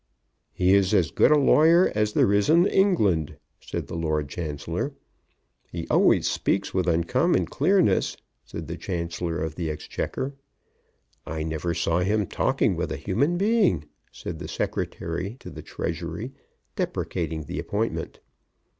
"He 0.51 0.73
is 0.73 0.95
as 0.95 1.11
good 1.11 1.29
a 1.29 1.37
lawyer 1.37 1.91
as 1.93 2.13
there 2.13 2.33
is 2.33 2.49
in 2.49 2.65
England," 2.65 3.37
said 3.59 3.85
the 3.85 3.93
Lord 3.93 4.29
Chancellor. 4.29 4.95
"He 5.71 5.87
always 5.89 6.27
speaks 6.27 6.73
with 6.73 6.87
uncommon 6.87 7.45
clearness," 7.45 8.17
said 8.43 8.65
the 8.65 8.77
Chancellor 8.77 9.37
of 9.37 9.53
the 9.53 9.69
Exchequer. 9.69 10.33
"I 11.27 11.43
never 11.43 11.75
saw 11.75 11.99
him 11.99 12.25
talking 12.25 12.75
with 12.75 12.91
a 12.91 12.97
human 12.97 13.37
being," 13.37 13.85
said 14.11 14.39
the 14.39 14.47
Secretary 14.47 15.37
to 15.39 15.51
the 15.51 15.61
Treasury, 15.61 16.31
deprecating 16.75 17.43
the 17.43 17.59
appointment. 17.59 18.21